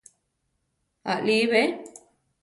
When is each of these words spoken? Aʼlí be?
Aʼlí 1.11 1.37
be? 1.51 1.61